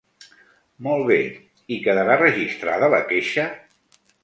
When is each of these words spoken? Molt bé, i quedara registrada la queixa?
Molt 0.87 1.05
bé, 1.09 1.17
i 1.77 1.77
quedara 1.89 2.17
registrada 2.23 2.91
la 2.97 3.05
queixa? 3.15 3.49